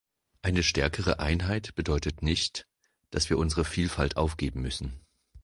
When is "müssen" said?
4.63-4.99